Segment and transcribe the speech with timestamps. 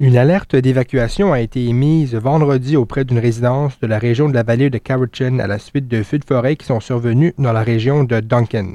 [0.00, 4.42] Une alerte d'évacuation a été émise vendredi auprès d'une résidence de la région de la
[4.42, 7.62] vallée de Cowichan à la suite de feux de forêt qui sont survenus dans la
[7.62, 8.74] région de Duncan.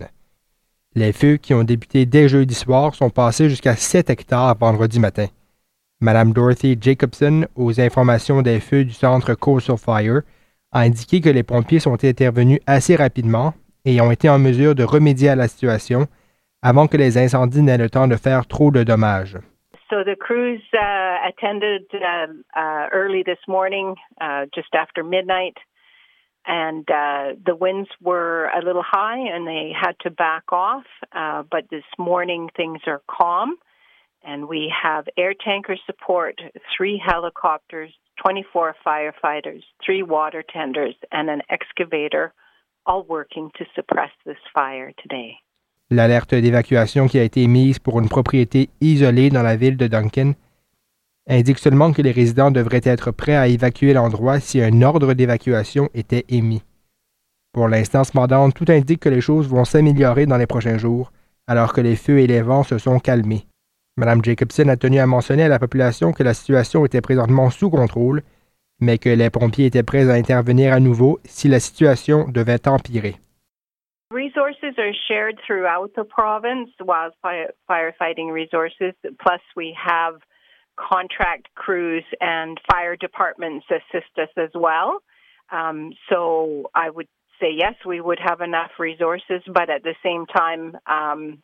[0.96, 5.28] Les feux qui ont débuté dès jeudi soir sont passés jusqu'à 7 hectares vendredi matin.
[6.00, 10.22] Madame Dorothy Jacobson, aux informations des feux du centre Coastal Fire,
[10.72, 14.86] a indiqué que les pompiers sont intervenus assez rapidement et ont été en mesure de
[14.86, 16.08] remédier à la situation
[16.62, 19.38] avant que les incendies n'aient le temps de faire trop de dommages.
[19.90, 25.58] So the crews uh, attended uh, uh, early this morning, uh, just after midnight,
[26.46, 30.84] and uh, the winds were a little high and they had to back off.
[31.12, 33.56] Uh, but this morning things are calm,
[34.24, 36.40] and we have air tanker support,
[36.76, 37.92] three helicopters,
[38.24, 42.34] 24 firefighters, three water tenders, and an excavator,
[42.86, 45.38] all working to suppress this fire today.
[45.92, 50.34] L'alerte d'évacuation qui a été émise pour une propriété isolée dans la ville de Duncan
[51.28, 55.90] indique seulement que les résidents devraient être prêts à évacuer l'endroit si un ordre d'évacuation
[55.96, 56.62] était émis.
[57.54, 61.12] Pour l'instant, cependant, tout indique que les choses vont s'améliorer dans les prochains jours,
[61.48, 63.48] alors que les feux et les vents se sont calmés.
[63.98, 67.72] Mme Jacobson a tenu à mentionner à la population que la situation était présentement sous
[67.72, 68.22] contrôle,
[68.80, 73.16] mais que les pompiers étaient prêts à intervenir à nouveau si la situation devait empirer.
[74.50, 78.94] Resources are shared throughout the province, wildfire firefighting resources.
[79.22, 80.16] Plus, we have
[80.76, 85.02] contract crews and fire departments assist us as well.
[85.52, 87.08] Um, so I would
[87.40, 91.40] say yes, we would have enough resources, but at the same time, um,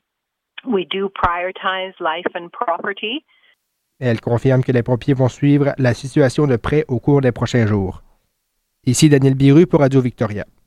[0.67, 3.23] we do prioritize life and property.
[3.99, 7.67] Elle confirme que les pompiers vont suivre la situation de près au cours des prochains
[7.67, 8.01] jours.
[8.85, 10.45] Ici Daniel Biru pour Radio Victoria.